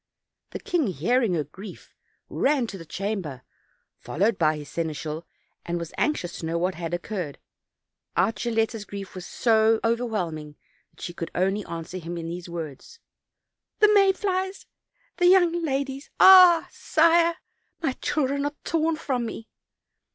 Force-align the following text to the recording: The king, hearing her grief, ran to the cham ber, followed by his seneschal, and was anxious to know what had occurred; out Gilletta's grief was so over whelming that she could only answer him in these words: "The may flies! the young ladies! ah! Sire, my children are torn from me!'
The 0.49 0.59
king, 0.59 0.87
hearing 0.87 1.35
her 1.35 1.43
grief, 1.43 1.95
ran 2.27 2.65
to 2.65 2.77
the 2.79 2.87
cham 2.87 3.21
ber, 3.21 3.43
followed 3.99 4.39
by 4.39 4.57
his 4.57 4.67
seneschal, 4.67 5.27
and 5.63 5.77
was 5.77 5.93
anxious 5.95 6.39
to 6.39 6.45
know 6.47 6.57
what 6.57 6.73
had 6.73 6.91
occurred; 6.95 7.37
out 8.17 8.33
Gilletta's 8.37 8.83
grief 8.85 9.13
was 9.13 9.27
so 9.27 9.79
over 9.83 10.03
whelming 10.03 10.55
that 10.89 11.01
she 11.01 11.13
could 11.13 11.29
only 11.35 11.63
answer 11.65 11.99
him 11.99 12.17
in 12.17 12.29
these 12.29 12.49
words: 12.49 12.97
"The 13.77 13.93
may 13.93 14.11
flies! 14.11 14.65
the 15.17 15.27
young 15.27 15.61
ladies! 15.63 16.09
ah! 16.19 16.67
Sire, 16.71 17.35
my 17.79 17.91
children 18.01 18.43
are 18.45 18.55
torn 18.63 18.95
from 18.95 19.27
me!' 19.27 19.49